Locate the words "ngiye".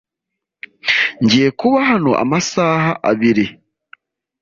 1.23-1.49